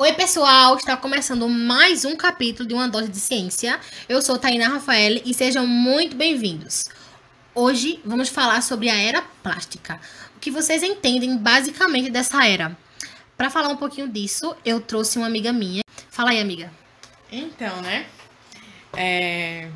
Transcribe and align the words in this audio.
Oi, 0.00 0.14
pessoal! 0.14 0.78
Está 0.78 0.96
começando 0.96 1.46
mais 1.46 2.06
um 2.06 2.16
capítulo 2.16 2.66
de 2.66 2.72
Uma 2.72 2.88
Dose 2.88 3.08
de 3.10 3.20
Ciência. 3.20 3.78
Eu 4.08 4.22
sou 4.22 4.38
Tainá 4.38 4.66
Rafael 4.66 5.20
e 5.26 5.34
sejam 5.34 5.66
muito 5.66 6.16
bem-vindos. 6.16 6.86
Hoje 7.54 8.00
vamos 8.02 8.30
falar 8.30 8.62
sobre 8.62 8.88
a 8.88 8.98
era 8.98 9.20
plástica. 9.42 10.00
O 10.34 10.40
que 10.40 10.50
vocês 10.50 10.82
entendem 10.82 11.36
basicamente 11.36 12.08
dessa 12.08 12.46
era? 12.46 12.74
Para 13.36 13.50
falar 13.50 13.68
um 13.68 13.76
pouquinho 13.76 14.08
disso, 14.08 14.56
eu 14.64 14.80
trouxe 14.80 15.18
uma 15.18 15.26
amiga 15.26 15.52
minha. 15.52 15.82
Fala 16.08 16.30
aí, 16.30 16.40
amiga. 16.40 16.72
Então, 17.30 17.82
né? 17.82 18.06
É, 18.96 19.68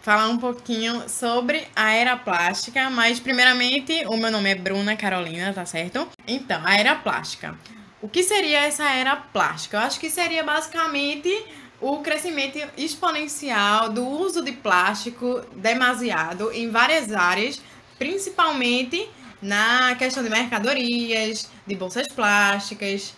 falar 0.00 0.28
um 0.28 0.38
pouquinho 0.38 1.06
sobre 1.10 1.68
a 1.76 1.92
era 1.92 2.16
plástica, 2.16 2.88
mas 2.88 3.20
primeiramente 3.20 4.02
o 4.06 4.16
meu 4.16 4.30
nome 4.30 4.48
é 4.48 4.54
Bruna 4.54 4.96
Carolina, 4.96 5.52
tá 5.52 5.66
certo? 5.66 6.08
Então, 6.26 6.58
a 6.64 6.74
era 6.74 6.94
plástica. 6.94 7.54
O 8.00 8.08
que 8.08 8.22
seria 8.22 8.60
essa 8.60 8.88
era 8.88 9.16
plástica? 9.16 9.76
Eu 9.76 9.80
acho 9.80 9.98
que 9.98 10.08
seria 10.08 10.44
basicamente 10.44 11.44
o 11.80 11.98
crescimento 11.98 12.58
exponencial 12.76 13.88
do 13.88 14.06
uso 14.06 14.42
de 14.42 14.52
plástico 14.52 15.44
demasiado 15.56 16.52
em 16.52 16.70
várias 16.70 17.12
áreas, 17.12 17.60
principalmente 17.98 19.08
na 19.42 19.96
questão 19.96 20.22
de 20.22 20.30
mercadorias, 20.30 21.48
de 21.66 21.74
bolsas 21.74 22.08
plásticas. 22.08 23.14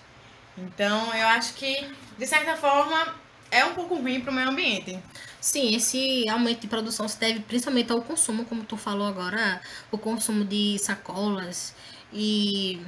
Então, 0.57 1.15
eu 1.15 1.27
acho 1.29 1.55
que, 1.55 1.87
de 2.19 2.27
certa 2.27 2.57
forma, 2.57 3.15
é 3.51 3.65
um 3.65 3.75
pouco 3.75 3.97
ruim 3.97 4.21
para 4.21 4.31
o 4.31 4.35
meio 4.35 4.49
ambiente. 4.49 4.99
Sim, 5.41 5.75
esse 5.75 6.29
aumento 6.29 6.61
de 6.61 6.69
produção 6.69 7.09
se 7.09 7.19
deve 7.19 7.41
principalmente 7.41 7.91
ao 7.93 8.03
consumo, 8.03 8.45
como 8.45 8.63
tu 8.65 8.77
falou 8.77 9.07
agora, 9.07 9.61
o 9.91 9.99
consumo 9.99 10.45
de 10.45 10.79
sacolas 10.79 11.75
e 12.13 12.81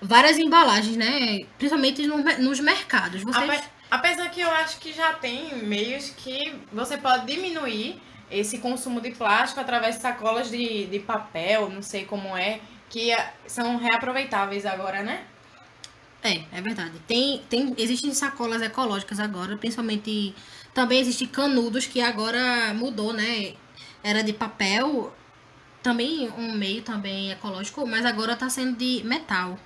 várias 0.00 0.38
embalagens, 0.38 0.96
né? 0.96 1.44
Principalmente 1.58 2.06
no, 2.06 2.18
nos 2.40 2.60
mercados. 2.60 3.22
Vocês... 3.22 3.48
Ape- 3.50 3.74
Apesar 3.90 4.28
que 4.30 4.40
eu 4.40 4.50
acho 4.50 4.78
que 4.80 4.92
já 4.92 5.12
tem 5.12 5.54
meios 5.62 6.10
que 6.10 6.54
você 6.72 6.96
pode 6.96 7.26
diminuir 7.26 8.00
esse 8.30 8.58
consumo 8.58 9.00
de 9.00 9.12
plástico 9.12 9.60
através 9.60 9.96
de 9.96 10.02
sacolas 10.02 10.50
de, 10.50 10.86
de 10.86 10.98
papel, 10.98 11.68
não 11.70 11.80
sei 11.82 12.04
como 12.04 12.36
é, 12.36 12.60
que 12.90 13.12
é- 13.12 13.32
são 13.46 13.76
reaproveitáveis 13.76 14.66
agora, 14.66 15.02
né? 15.02 15.22
É, 16.22 16.42
é 16.52 16.60
verdade. 16.60 16.98
Tem, 17.06 17.42
tem, 17.48 17.74
existem 17.78 18.12
sacolas 18.12 18.62
ecológicas 18.62 19.20
agora, 19.20 19.56
principalmente. 19.56 20.34
Também 20.72 20.98
existem 20.98 21.28
canudos 21.28 21.86
que 21.86 22.00
agora 22.00 22.72
mudou, 22.74 23.12
né? 23.12 23.54
Era 24.02 24.22
de 24.24 24.32
papel, 24.32 25.14
também 25.82 26.28
um 26.36 26.52
meio 26.52 26.82
também 26.82 27.30
ecológico, 27.30 27.86
mas 27.86 28.04
agora 28.04 28.34
tá 28.34 28.48
sendo 28.48 28.76
de 28.76 29.02
metal. 29.04 29.58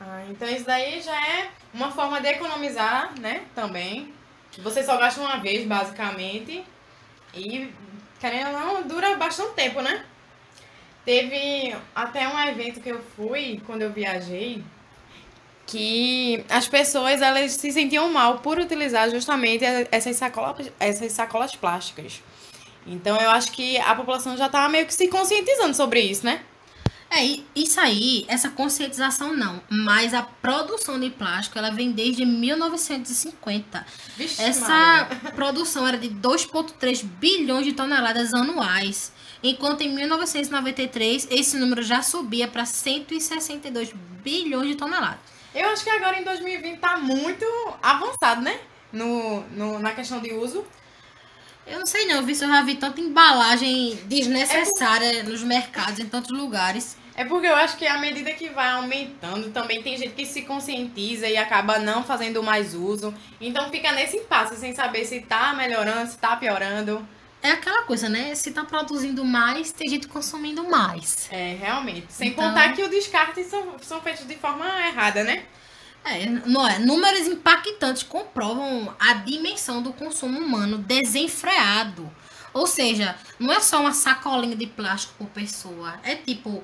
Ah, 0.00 0.24
então 0.30 0.48
isso 0.48 0.64
daí 0.64 1.00
já 1.02 1.14
é 1.14 1.50
uma 1.74 1.90
forma 1.90 2.20
de 2.20 2.28
economizar, 2.28 3.12
né? 3.20 3.42
Também. 3.54 4.14
Você 4.58 4.82
só 4.82 4.96
gasta 4.96 5.20
uma 5.20 5.36
vez, 5.36 5.66
basicamente. 5.66 6.64
E, 7.34 7.70
querendo 8.18 8.54
ou 8.54 8.60
não, 8.60 8.82
dura 8.82 9.16
bastante 9.16 9.54
tempo, 9.54 9.82
né? 9.82 10.04
Teve 11.04 11.76
até 11.94 12.26
um 12.26 12.38
evento 12.48 12.80
que 12.80 12.88
eu 12.88 13.02
fui, 13.14 13.62
quando 13.66 13.82
eu 13.82 13.92
viajei, 13.92 14.64
que 15.66 16.44
as 16.48 16.66
pessoas 16.66 17.22
elas 17.22 17.52
se 17.52 17.70
sentiam 17.70 18.10
mal 18.10 18.38
por 18.38 18.58
utilizar 18.58 19.08
justamente 19.10 19.64
essas 19.90 20.16
sacolas, 20.16 20.70
essas 20.80 21.12
sacolas 21.12 21.54
plásticas. 21.54 22.22
Então 22.86 23.16
eu 23.20 23.30
acho 23.30 23.52
que 23.52 23.78
a 23.78 23.94
população 23.94 24.36
já 24.36 24.48
tá 24.48 24.68
meio 24.68 24.86
que 24.86 24.94
se 24.94 25.08
conscientizando 25.08 25.74
sobre 25.74 26.00
isso, 26.00 26.24
né? 26.24 26.42
É, 27.12 27.40
isso 27.56 27.80
aí, 27.80 28.24
essa 28.28 28.48
conscientização 28.50 29.34
não, 29.34 29.60
mas 29.68 30.14
a 30.14 30.22
produção 30.22 30.98
de 30.98 31.10
plástico, 31.10 31.58
ela 31.58 31.70
vem 31.70 31.90
desde 31.90 32.24
1950. 32.24 33.84
Vixe, 34.16 34.40
Essa 34.40 34.68
Maria. 34.68 35.32
produção 35.34 35.86
era 35.88 35.98
de 35.98 36.08
2,3 36.08 37.02
bilhões 37.04 37.66
de 37.66 37.72
toneladas 37.72 38.32
anuais, 38.32 39.12
enquanto 39.42 39.80
em 39.80 39.92
1993 39.92 41.26
esse 41.32 41.56
número 41.56 41.82
já 41.82 42.00
subia 42.00 42.46
para 42.46 42.64
162 42.64 43.92
bilhões 44.22 44.68
de 44.68 44.76
toneladas. 44.76 45.18
Eu 45.52 45.68
acho 45.70 45.82
que 45.82 45.90
agora 45.90 46.16
em 46.16 46.22
2020 46.22 46.78
tá 46.78 46.96
muito 46.96 47.44
avançado, 47.82 48.40
né? 48.40 48.60
No, 48.92 49.40
no, 49.48 49.78
na 49.80 49.92
questão 49.92 50.20
de 50.20 50.32
uso. 50.32 50.64
Eu 51.66 51.80
não 51.80 51.86
sei 51.86 52.06
não, 52.06 52.16
eu 52.16 52.22
vi, 52.22 52.32
eu 52.32 52.38
já 52.38 52.62
vi 52.62 52.76
tanta 52.76 53.00
embalagem 53.00 53.96
desnecessária 54.06 55.22
nos 55.24 55.42
mercados, 55.42 55.98
em 55.98 56.06
tantos 56.06 56.30
lugares. 56.36 56.96
É 57.14 57.24
porque 57.24 57.46
eu 57.46 57.54
acho 57.56 57.76
que 57.76 57.86
à 57.86 57.98
medida 57.98 58.32
que 58.32 58.48
vai 58.48 58.70
aumentando, 58.70 59.50
também 59.50 59.82
tem 59.82 59.96
gente 59.96 60.14
que 60.14 60.24
se 60.24 60.42
conscientiza 60.42 61.28
e 61.28 61.36
acaba 61.36 61.78
não 61.78 62.02
fazendo 62.02 62.42
mais 62.42 62.74
uso. 62.74 63.12
Então 63.40 63.68
fica 63.70 63.92
nesse 63.92 64.16
impasse, 64.16 64.56
sem 64.56 64.72
saber 64.74 65.04
se 65.04 65.20
tá 65.20 65.52
melhorando, 65.52 66.10
se 66.10 66.16
tá 66.18 66.36
piorando. 66.36 67.06
É 67.42 67.52
aquela 67.52 67.82
coisa, 67.84 68.08
né? 68.08 68.34
Se 68.34 68.50
tá 68.52 68.64
produzindo 68.64 69.24
mais, 69.24 69.72
tem 69.72 69.88
gente 69.88 70.06
consumindo 70.08 70.62
mais. 70.68 71.26
É, 71.30 71.56
realmente. 71.58 72.06
Sem 72.10 72.28
Então- 72.28 72.48
contar 72.48 72.72
que 72.74 72.82
o 72.82 72.88
descarte 72.88 73.42
são, 73.44 73.76
são 73.80 74.00
feitos 74.00 74.26
de 74.26 74.36
forma 74.36 74.64
errada, 74.86 75.24
né? 75.24 75.44
É, 76.04 76.24
não 76.26 76.66
é? 76.66 76.78
Números 76.78 77.26
impactantes 77.26 78.02
comprovam 78.02 78.94
a 78.98 79.14
dimensão 79.14 79.82
do 79.82 79.92
consumo 79.92 80.38
humano 80.38 80.78
desenfreado. 80.78 82.10
Ou 82.52 82.66
seja, 82.66 83.14
não 83.38 83.52
é 83.52 83.60
só 83.60 83.80
uma 83.80 83.92
sacolinha 83.92 84.56
de 84.56 84.66
plástico 84.66 85.14
por 85.18 85.28
pessoa. 85.28 85.94
É 86.02 86.14
tipo 86.16 86.62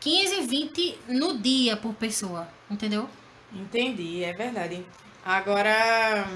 15, 0.00 0.40
20 0.42 0.98
no 1.08 1.38
dia 1.38 1.76
por 1.76 1.94
pessoa. 1.94 2.48
Entendeu? 2.70 3.08
Entendi, 3.52 4.24
é 4.24 4.32
verdade. 4.32 4.84
Agora, 5.24 6.26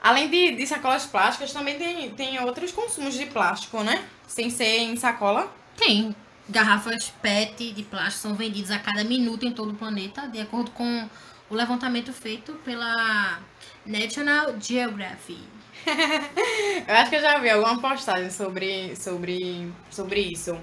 além 0.00 0.30
de, 0.30 0.52
de 0.56 0.66
sacolas 0.66 1.06
plásticas, 1.06 1.52
também 1.52 1.78
tem, 1.78 2.10
tem 2.10 2.40
outros 2.40 2.72
consumos 2.72 3.14
de 3.14 3.26
plástico, 3.26 3.82
né? 3.82 4.04
Sem 4.26 4.50
ser 4.50 4.78
em 4.78 4.96
sacola. 4.96 5.52
Tem. 5.76 6.14
Garrafas 6.48 7.12
PET 7.22 7.72
de 7.72 7.82
plástico 7.82 8.22
são 8.22 8.34
vendidas 8.34 8.70
a 8.70 8.78
cada 8.78 9.04
minuto 9.04 9.46
em 9.46 9.52
todo 9.52 9.72
o 9.72 9.76
planeta, 9.76 10.28
de 10.28 10.40
acordo 10.40 10.70
com 10.72 11.08
o 11.48 11.54
levantamento 11.54 12.12
feito 12.12 12.54
pela 12.64 13.40
National 13.84 14.54
Geographic. 14.60 15.42
Eu 16.86 16.94
acho 16.94 17.10
que 17.10 17.16
eu 17.16 17.22
já 17.22 17.38
vi 17.38 17.48
alguma 17.48 17.80
postagem 17.80 18.30
sobre, 18.30 18.94
sobre, 18.96 19.72
sobre 19.90 20.20
isso. 20.20 20.58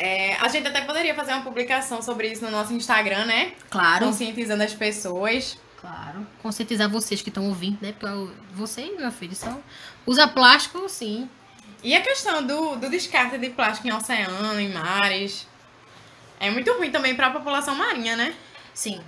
É, 0.00 0.36
a 0.36 0.46
gente 0.48 0.68
até 0.68 0.82
poderia 0.82 1.12
fazer 1.14 1.32
uma 1.32 1.42
publicação 1.42 2.00
sobre 2.00 2.28
isso 2.30 2.44
no 2.44 2.50
nosso 2.52 2.72
Instagram, 2.72 3.24
né? 3.24 3.52
Claro. 3.68 4.06
Conscientizando 4.06 4.62
as 4.62 4.72
pessoas. 4.72 5.58
Claro. 5.80 6.24
Conscientizar 6.40 6.88
vocês 6.88 7.20
que 7.20 7.28
estão 7.30 7.46
ouvindo, 7.48 7.78
né? 7.82 7.92
Porque 7.92 8.06
eu- 8.06 8.32
vocês, 8.54 8.96
meu 8.98 9.10
filho, 9.10 9.34
são. 9.34 9.60
Usa 10.06 10.28
plástico, 10.28 10.88
sim. 10.88 11.28
E 11.82 11.94
a 11.94 12.00
questão 12.00 12.44
do, 12.46 12.76
do 12.76 12.88
descarte 12.88 13.38
de 13.38 13.50
plástico 13.50 13.88
em 13.88 13.92
oceano, 13.92 14.58
em 14.60 14.68
mares. 14.72 15.46
É 16.40 16.48
muito 16.50 16.72
ruim 16.74 16.90
também 16.92 17.16
para 17.16 17.26
a 17.26 17.30
população 17.30 17.74
marinha, 17.74 18.14
né? 18.16 18.34
Sim. 18.72 19.00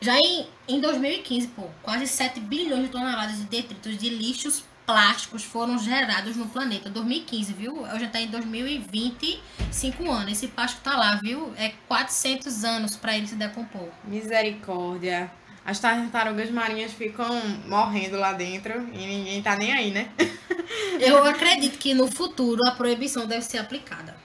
Já 0.00 0.16
em, 0.18 0.48
em 0.68 0.80
2015, 0.80 1.48
pô, 1.48 1.68
quase 1.82 2.06
7 2.06 2.40
bilhões 2.40 2.82
de 2.84 2.88
toneladas 2.88 3.36
de 3.36 3.44
detritos 3.44 3.96
de 3.96 4.08
lixos 4.10 4.64
plásticos 4.86 5.42
foram 5.42 5.78
gerados 5.78 6.36
no 6.36 6.46
planeta. 6.46 6.88
2015, 6.88 7.52
viu? 7.52 7.82
Hoje 7.82 8.00
já 8.00 8.08
tá 8.08 8.20
em 8.20 8.28
2025 8.28 10.10
anos. 10.10 10.32
Esse 10.32 10.48
plástico 10.48 10.82
tá 10.82 10.96
lá, 10.96 11.16
viu? 11.16 11.52
É 11.58 11.72
400 11.88 12.64
anos 12.64 12.96
para 12.96 13.16
ele 13.16 13.26
se 13.26 13.34
decompor. 13.34 13.88
Misericórdia. 14.04 15.30
As 15.64 15.80
tartarugas 15.80 16.48
marinhas 16.50 16.92
ficam 16.92 17.28
morrendo 17.66 18.16
lá 18.16 18.32
dentro 18.32 18.88
e 18.92 18.98
ninguém 18.98 19.42
tá 19.42 19.56
nem 19.56 19.72
aí, 19.72 19.90
né? 19.90 20.08
Eu 21.00 21.24
acredito 21.24 21.76
que 21.76 21.92
no 21.92 22.10
futuro 22.10 22.64
a 22.66 22.70
proibição 22.70 23.26
deve 23.26 23.42
ser 23.42 23.58
aplicada. 23.58 24.16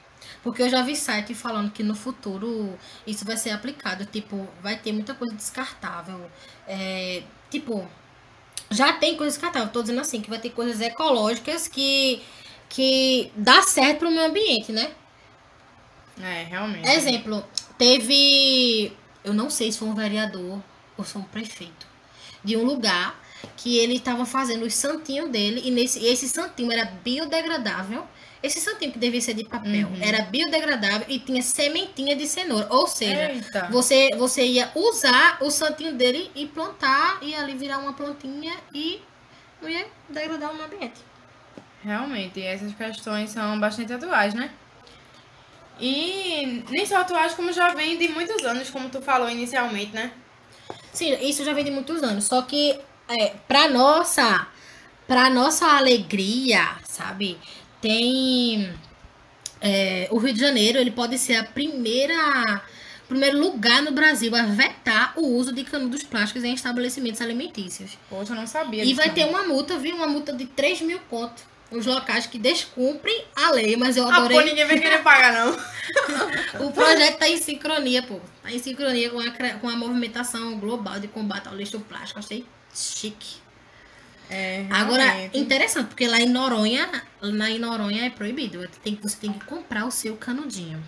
Porque 0.43 0.63
eu 0.63 0.69
já 0.69 0.81
vi 0.81 0.95
site 0.95 1.35
falando 1.35 1.71
que 1.71 1.83
no 1.83 1.93
futuro 1.93 2.75
isso 3.05 3.23
vai 3.23 3.37
ser 3.37 3.51
aplicado. 3.51 4.05
Tipo, 4.05 4.47
vai 4.61 4.75
ter 4.75 4.91
muita 4.91 5.13
coisa 5.13 5.35
descartável. 5.35 6.29
É, 6.67 7.21
tipo, 7.49 7.87
já 8.71 8.93
tem 8.93 9.15
coisa 9.15 9.33
descartável. 9.35 9.69
Tô 9.69 9.81
dizendo 9.81 10.01
assim, 10.01 10.21
que 10.21 10.29
vai 10.29 10.39
ter 10.39 10.49
coisas 10.49 10.81
ecológicas 10.81 11.67
que, 11.67 12.21
que 12.69 13.31
dá 13.35 13.61
certo 13.61 13.99
pro 13.99 14.09
meio 14.09 14.25
ambiente, 14.25 14.71
né? 14.71 14.91
É, 16.19 16.43
realmente. 16.43 16.89
Exemplo, 16.89 17.43
teve. 17.77 18.91
Eu 19.23 19.33
não 19.33 19.49
sei 19.49 19.71
se 19.71 19.77
foi 19.77 19.87
um 19.87 19.93
vereador 19.95 20.59
ou 20.97 21.03
se 21.03 21.13
foi 21.13 21.21
um 21.21 21.25
prefeito 21.25 21.85
de 22.43 22.57
um 22.57 22.63
lugar 22.63 23.20
que 23.57 23.77
ele 23.77 23.95
estava 23.95 24.25
fazendo 24.25 24.65
os 24.65 24.73
santinhos 24.73 25.29
dele 25.29 25.61
e 25.65 25.71
nesse, 25.71 26.03
esse 26.05 26.27
santinho 26.29 26.71
era 26.71 26.85
biodegradável. 26.85 28.05
Esse 28.43 28.59
santinho 28.59 28.91
que 28.91 28.97
devia 28.97 29.21
ser 29.21 29.35
de 29.35 29.43
papel 29.43 29.87
Uhum. 29.87 29.97
era 30.01 30.23
biodegradável 30.23 31.05
e 31.07 31.19
tinha 31.19 31.43
sementinha 31.43 32.15
de 32.15 32.27
cenoura. 32.27 32.67
Ou 32.71 32.87
seja, 32.87 33.31
Eita. 33.31 33.67
você, 33.69 34.09
você 34.17 34.43
ia 34.43 34.71
usar 34.73 35.37
o 35.41 35.51
santinho 35.51 35.93
dele 35.93 36.31
e 36.33 36.47
plantar, 36.47 37.19
e 37.21 37.35
ali 37.35 37.53
virar 37.55 37.77
uma 37.77 37.93
plantinha 37.93 38.53
e 38.73 38.99
não 39.61 39.69
ia 39.69 39.85
degradar 40.09 40.55
o 40.55 40.59
ambiente. 40.63 41.01
Realmente, 41.83 42.41
essas 42.41 42.73
questões 42.73 43.29
são 43.29 43.59
bastante 43.59 43.93
atuais, 43.93 44.33
né? 44.33 44.49
E 45.79 46.63
nem 46.69 46.85
só 46.85 46.97
atuais, 46.97 47.33
como 47.33 47.51
já 47.51 47.73
vem 47.73 47.97
de 47.97 48.07
muitos 48.07 48.43
anos, 48.45 48.69
como 48.69 48.89
tu 48.89 49.01
falou 49.01 49.29
inicialmente, 49.29 49.91
né? 49.93 50.11
Sim, 50.93 51.15
isso 51.27 51.43
já 51.43 51.53
vem 51.53 51.63
de 51.63 51.71
muitos 51.71 52.03
anos. 52.03 52.25
Só 52.25 52.41
que 52.43 52.79
é, 53.19 53.33
pra 53.47 53.67
nossa, 53.67 54.47
pra 55.07 55.29
nossa 55.29 55.65
alegria, 55.67 56.75
sabe? 56.83 57.37
Tem 57.81 58.73
é, 59.59 60.07
o 60.11 60.17
Rio 60.17 60.33
de 60.33 60.39
Janeiro, 60.39 60.79
ele 60.79 60.91
pode 60.91 61.17
ser 61.17 61.35
a 61.35 61.43
primeira 61.43 62.61
primeiro 63.11 63.37
lugar 63.39 63.81
no 63.81 63.91
Brasil 63.91 64.33
a 64.33 64.43
vetar 64.43 65.11
o 65.17 65.35
uso 65.35 65.53
de 65.53 65.65
canudos 65.65 66.01
plásticos 66.01 66.45
em 66.45 66.53
estabelecimentos 66.53 67.19
alimentícios. 67.19 67.97
Poxa, 68.09 68.31
eu 68.31 68.37
não 68.37 68.47
sabia. 68.47 68.85
E 68.85 68.93
vai 68.93 69.07
não. 69.07 69.13
ter 69.13 69.25
uma 69.25 69.43
multa, 69.43 69.77
viu? 69.77 69.97
Uma 69.97 70.07
multa 70.07 70.31
de 70.31 70.45
3 70.45 70.81
mil 70.83 70.99
conto. 71.09 71.43
Os 71.69 71.85
locais 71.85 72.25
que 72.25 72.39
descumprem 72.39 73.25
a 73.35 73.51
lei, 73.51 73.75
mas 73.75 73.97
eu 73.97 74.07
adorei. 74.07 74.37
Ah, 74.37 74.41
pô, 74.41 74.47
ninguém 74.47 74.65
vai 74.65 74.79
querer 74.79 74.99
pagar, 75.03 75.33
não. 75.33 76.67
o 76.67 76.71
projeto 76.71 77.17
tá 77.17 77.27
em 77.29 77.37
sincronia, 77.37 78.01
pô. 78.03 78.19
Tá 78.41 78.51
em 78.51 78.59
sincronia 78.59 79.09
com 79.09 79.19
a, 79.19 79.31
com 79.59 79.69
a 79.69 79.75
movimentação 79.75 80.57
global 80.57 80.99
de 80.99 81.09
combate 81.09 81.47
ao 81.47 81.55
lixo 81.55 81.79
plástico. 81.81 82.19
Achei 82.19 82.45
chique. 82.73 83.41
É, 84.29 84.65
Agora, 84.69 85.03
realmente. 85.03 85.37
interessante, 85.37 85.87
porque 85.87 86.07
lá 86.07 86.19
em 86.19 86.29
Noronha, 86.29 87.03
lá 87.21 87.49
em 87.49 87.59
Noronha 87.59 88.05
é 88.05 88.09
proibido. 88.09 88.65
Tem, 88.81 88.97
você 89.01 89.17
tem 89.17 89.33
que 89.33 89.45
comprar 89.45 89.85
o 89.85 89.91
seu 89.91 90.15
canudinho. 90.15 90.81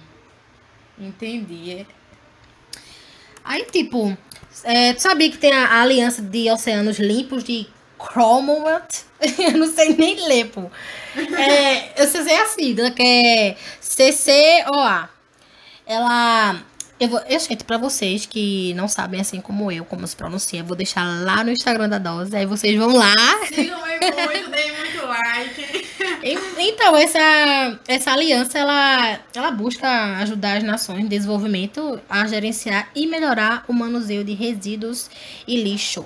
Entendi. 0.97 1.85
Aí, 3.44 3.65
tipo, 3.65 4.18
é, 4.63 4.94
tu 4.94 5.01
sabia 5.01 5.30
que 5.30 5.38
tem 5.38 5.51
a, 5.51 5.65
a 5.65 5.81
Aliança 5.81 6.21
de 6.21 6.50
Oceanos 6.50 7.00
Limpos 7.00 7.44
de 7.44 7.68
Commonwealth? 7.97 9.06
eu 9.38 9.57
não 9.57 9.68
sei 9.68 9.94
nem 9.94 10.25
ler, 10.27 10.50
pô. 10.50 10.69
É, 11.15 12.01
eu 12.01 12.07
sei 12.07 12.38
a 12.38 12.45
sigla, 12.45 12.91
que 12.91 13.03
é 13.03 13.57
CCOA. 13.81 15.09
Ela. 15.85 16.63
Eu 17.00 17.10
vou, 17.10 17.19
eu, 17.28 17.40
gente, 17.40 17.63
pra 17.63 17.78
vocês 17.78 18.25
que 18.25 18.74
não 18.75 18.88
sabem 18.88 19.19
assim 19.19 19.42
como 19.42 19.72
eu, 19.72 19.84
como 19.84 20.06
se 20.07 20.16
pronuncia, 20.16 20.60
eu 20.60 20.66
vou 20.66 20.75
deixar 20.75 21.04
lá 21.04 21.44
no 21.44 21.51
Instagram 21.51 21.90
da 21.90 21.98
Dose, 21.98 22.36
aí 22.36 22.45
vocês 22.45 22.78
vão 22.78 22.95
lá. 22.95 23.16
Sigam 23.48 23.80
muito, 23.80 24.50
deem 24.51 24.78
muito 24.78 25.06
like. 25.06 25.84
Então, 26.66 26.95
essa, 26.95 27.80
essa 27.86 28.12
aliança, 28.12 28.57
ela, 28.57 29.19
ela 29.36 29.51
busca 29.51 30.18
ajudar 30.19 30.57
as 30.57 30.63
nações 30.63 31.04
em 31.04 31.07
desenvolvimento 31.07 32.00
a 32.10 32.25
gerenciar 32.25 32.90
e 32.95 33.06
melhorar 33.06 33.66
o 33.68 33.74
manuseio 33.74 34.24
de 34.24 34.34
resíduos 34.34 35.10
e 35.45 35.62
lixo. 35.62 36.06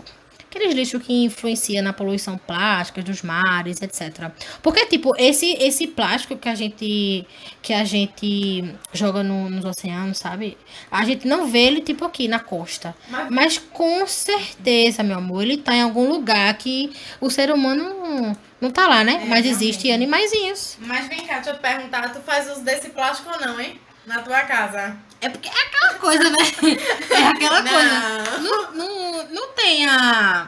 Aqueles 0.50 0.74
lixos 0.74 1.04
que 1.04 1.25
influenciam 1.25 1.84
na 1.84 1.94
poluição 1.94 2.38
plástica 2.38 3.04
dos 3.04 3.22
mares, 3.22 3.80
etc. 3.81 4.31
Porque, 4.63 4.88
tipo, 4.88 5.13
esse, 5.18 5.54
esse 5.60 5.86
plástico 5.86 6.36
que 6.36 6.50
a 6.50 6.56
gente 6.56 7.28
que 7.68 7.74
a 7.74 7.84
gente 7.84 8.64
joga 8.94 9.22
no, 9.22 9.50
nos 9.50 9.66
oceanos, 9.66 10.18
sabe? 10.19 10.58
A 10.90 11.04
gente 11.04 11.28
não 11.28 11.48
vê 11.48 11.64
ele, 11.64 11.81
tipo, 11.81 12.06
aqui 12.06 12.25
na 12.25 12.40
costa. 12.40 12.96
Mas- 13.10 13.30
Mas 13.30 13.58
com 13.58 14.08
certeza, 14.08 15.04
meu 15.04 15.18
amor, 15.18 15.42
ele 15.44 15.58
tá 15.58 15.75
em 15.75 15.81
algum 15.81 16.08
lugar 16.08 16.54
que 16.58 16.94
o 17.19 17.30
ser 17.30 17.52
humano 17.52 17.84
não, 17.84 18.38
não 18.62 18.72
tá 18.72 18.88
lá, 18.88 19.04
né? 19.04 19.19
É, 19.22 19.25
Mas 19.25 19.46
existem 19.46 19.94
animaizinhos. 19.94 20.78
Mas 20.80 21.10
vem 21.10 21.25
cá, 21.28 21.36
deixa 21.36 21.50
eu 21.50 21.56
te 21.56 21.60
perguntar, 21.60 22.14
tu 22.14 22.22
faz 22.22 22.50
uso 22.50 22.62
desse 22.62 22.88
plástico 22.92 23.30
ou 23.34 23.42
não, 23.46 23.60
hein? 23.60 23.78
Na 24.06 24.22
tua 24.22 24.40
casa? 24.44 24.96
É 25.20 25.28
porque 25.28 25.50
é 25.50 25.52
aquela 25.52 25.94
coisa, 25.96 26.30
né? 26.30 26.38
É 27.12 27.28
aquela 27.28 27.62
Não. 27.63 27.70
coisa. 27.70 28.40
Não, 28.40 28.72
não, 28.72 29.28
não 29.30 29.48
tem 29.52 29.86
a. 29.86 30.48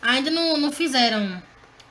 Ainda 0.00 0.30
não, 0.30 0.56
não 0.56 0.70
fizeram. 0.70 1.42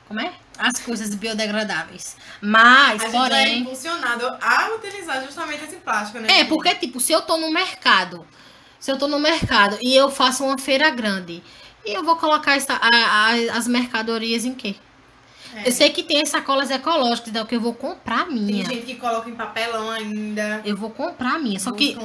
Como 0.07 0.21
é? 0.21 0.31
As 0.59 0.77
coisas 0.79 1.15
biodegradáveis. 1.15 2.17
Mas, 2.41 3.01
A 3.01 3.05
gente 3.05 3.15
é 3.15 3.19
porém. 3.19 3.59
impulsionado 3.61 4.25
a 4.41 4.75
utilizar 4.75 5.23
justamente 5.23 5.63
esse 5.63 5.77
plástico, 5.77 6.19
né? 6.19 6.39
É, 6.41 6.43
porque, 6.43 6.75
tipo, 6.75 6.99
se 6.99 7.13
eu 7.13 7.21
tô 7.21 7.37
no 7.37 7.49
mercado, 7.51 8.27
se 8.79 8.91
eu 8.91 8.97
tô 8.97 9.07
no 9.07 9.19
mercado 9.19 9.77
e 9.81 9.95
eu 9.95 10.11
faço 10.11 10.43
uma 10.43 10.57
feira 10.57 10.89
grande, 10.89 11.41
e 11.85 11.93
eu 11.93 12.03
vou 12.03 12.17
colocar 12.17 12.57
essa, 12.57 12.73
a- 12.73 13.29
a- 13.29 13.57
as 13.57 13.67
mercadorias 13.67 14.43
em 14.43 14.53
quê? 14.53 14.75
É. 15.55 15.67
Eu 15.67 15.71
sei 15.71 15.89
que 15.89 16.03
tem 16.03 16.21
as 16.21 16.29
sacolas 16.29 16.69
ecológicas, 16.69 17.29
então 17.29 17.43
que 17.45 17.55
eu 17.55 17.61
vou 17.61 17.73
comprar 17.73 18.21
a 18.21 18.25
Tem 18.25 18.35
minha. 18.35 18.65
gente 18.65 18.85
que 18.85 18.95
coloca 18.95 19.29
em 19.29 19.35
papelão 19.35 19.89
ainda. 19.89 20.61
Eu 20.63 20.75
vou 20.77 20.91
comprar 20.91 21.35
a 21.35 21.39
minha. 21.39 21.59
Só 21.59 21.71
que, 21.71 21.97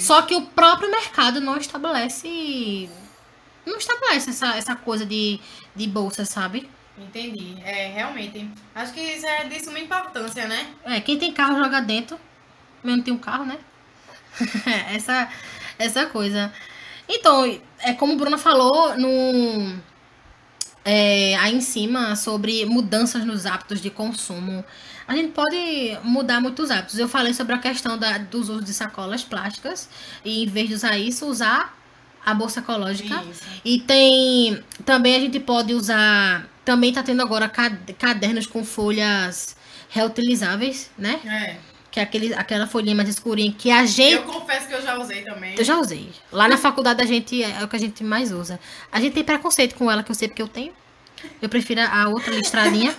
só 0.00 0.20
que 0.22 0.34
o 0.34 0.42
próprio 0.42 0.90
mercado 0.90 1.40
não 1.40 1.56
estabelece. 1.56 2.90
Não 3.64 3.78
estabelece 3.78 4.30
essa, 4.30 4.56
essa 4.56 4.76
coisa 4.76 5.06
de, 5.06 5.40
de 5.74 5.86
bolsa, 5.86 6.24
sabe? 6.26 6.68
Entendi. 6.98 7.56
É, 7.64 7.88
realmente. 7.88 8.48
Acho 8.74 8.92
que 8.92 9.00
isso 9.00 9.26
é 9.26 9.44
de 9.44 9.62
suma 9.64 9.78
importância, 9.78 10.46
né? 10.46 10.74
É, 10.84 11.00
quem 11.00 11.18
tem 11.18 11.32
carro 11.32 11.56
joga 11.56 11.80
dentro. 11.80 12.18
Eu 12.82 12.96
não 12.96 13.02
tenho 13.02 13.18
carro, 13.18 13.44
né? 13.44 13.58
essa, 14.94 15.28
essa 15.78 16.06
coisa. 16.06 16.52
Então, 17.08 17.44
é 17.80 17.92
como 17.92 18.16
Bruna 18.16 18.38
falou 18.38 18.96
no, 18.96 19.78
é, 20.84 21.34
aí 21.36 21.54
em 21.54 21.60
cima 21.60 22.14
sobre 22.14 22.64
mudanças 22.66 23.24
nos 23.24 23.46
hábitos 23.46 23.80
de 23.80 23.90
consumo. 23.90 24.64
A 25.06 25.14
gente 25.14 25.32
pode 25.32 25.98
mudar 26.02 26.40
muitos 26.40 26.70
hábitos. 26.70 26.98
Eu 26.98 27.08
falei 27.08 27.32
sobre 27.34 27.54
a 27.54 27.58
questão 27.58 27.98
da, 27.98 28.18
dos 28.18 28.48
usos 28.48 28.64
de 28.64 28.74
sacolas 28.74 29.22
plásticas. 29.22 29.88
E 30.24 30.44
em 30.44 30.46
vez 30.46 30.68
de 30.68 30.74
usar 30.74 30.98
isso, 30.98 31.26
usar 31.26 31.76
a 32.24 32.34
bolsa 32.34 32.60
ecológica. 32.60 33.22
Isso. 33.30 33.42
E 33.64 33.80
tem. 33.80 34.62
Também 34.84 35.16
a 35.16 35.20
gente 35.20 35.38
pode 35.40 35.74
usar. 35.74 36.48
Também 36.64 36.92
tá 36.92 37.02
tendo 37.02 37.22
agora 37.22 37.48
cad- 37.48 37.92
cadernos 37.98 38.46
com 38.46 38.64
folhas 38.64 39.56
reutilizáveis, 39.90 40.90
né? 40.98 41.20
É. 41.26 41.56
Que 41.90 42.00
é 42.00 42.02
aquele, 42.02 42.34
aquela 42.34 42.66
folhinha 42.66 42.96
mais 42.96 43.08
escurinha 43.08 43.52
que 43.56 43.70
a 43.70 43.86
gente. 43.86 44.14
Eu 44.14 44.22
confesso 44.24 44.66
que 44.66 44.74
eu 44.74 44.82
já 44.82 44.98
usei 44.98 45.22
também. 45.22 45.54
Eu 45.56 45.64
já 45.64 45.78
usei. 45.78 46.10
Lá 46.32 46.48
na 46.48 46.56
faculdade 46.56 47.00
a 47.02 47.06
gente 47.06 47.42
é 47.42 47.62
o 47.62 47.68
que 47.68 47.76
a 47.76 47.78
gente 47.78 48.02
mais 48.02 48.32
usa. 48.32 48.58
A 48.90 49.00
gente 49.00 49.12
tem 49.12 49.22
preconceito 49.22 49.74
com 49.76 49.90
ela, 49.90 50.02
que 50.02 50.10
eu 50.10 50.14
sei 50.14 50.26
porque 50.26 50.42
eu 50.42 50.48
tenho. 50.48 50.72
Eu 51.40 51.48
prefiro 51.48 51.80
a 51.80 52.08
outra 52.08 52.34
listradinha. 52.34 52.94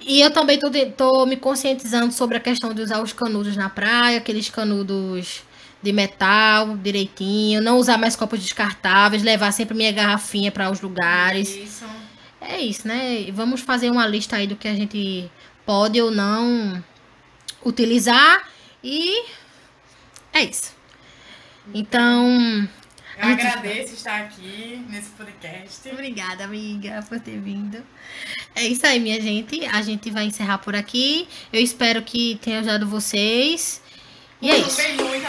E 0.00 0.20
eu 0.22 0.30
também 0.30 0.58
tô, 0.58 0.70
tô 0.96 1.26
me 1.26 1.36
conscientizando 1.36 2.10
sobre 2.12 2.38
a 2.38 2.40
questão 2.40 2.72
de 2.72 2.80
usar 2.80 3.02
os 3.02 3.12
canudos 3.12 3.54
na 3.56 3.68
praia, 3.68 4.16
aqueles 4.16 4.48
canudos 4.48 5.42
de 5.82 5.92
metal 5.92 6.76
direitinho, 6.76 7.60
não 7.62 7.78
usar 7.78 7.96
mais 7.98 8.16
copos 8.16 8.40
descartáveis, 8.40 9.22
levar 9.22 9.52
sempre 9.52 9.76
minha 9.76 9.92
garrafinha 9.92 10.50
para 10.50 10.70
os 10.70 10.80
lugares. 10.80 11.48
Isso. 11.48 11.84
É 12.40 12.60
isso, 12.60 12.86
né? 12.86 13.26
Vamos 13.32 13.60
fazer 13.60 13.90
uma 13.90 14.06
lista 14.06 14.36
aí 14.36 14.46
do 14.46 14.56
que 14.56 14.68
a 14.68 14.74
gente 14.74 15.30
pode 15.66 16.00
ou 16.00 16.10
não 16.10 16.82
utilizar 17.64 18.48
e 18.82 19.24
é 20.32 20.42
isso. 20.44 20.72
Então, 21.74 22.68
Eu 23.18 23.28
gente- 23.28 23.46
agradeço 23.46 23.94
estar 23.94 24.20
aqui 24.22 24.82
nesse 24.88 25.10
podcast. 25.10 25.88
obrigada, 25.90 26.44
amiga, 26.44 27.04
por 27.08 27.20
ter 27.20 27.38
vindo. 27.38 27.84
É 28.54 28.64
isso 28.66 28.86
aí, 28.86 28.98
minha 28.98 29.20
gente. 29.20 29.64
A 29.66 29.82
gente 29.82 30.10
vai 30.10 30.24
encerrar 30.24 30.58
por 30.58 30.74
aqui. 30.74 31.28
Eu 31.52 31.60
espero 31.60 32.02
que 32.02 32.38
tenha 32.42 32.60
ajudado 32.60 32.86
vocês. 32.86 33.82
E 34.40 34.50
é 34.50 34.56
isso. 34.58 34.66
Gostei 34.76 34.94
muito. 34.96 35.26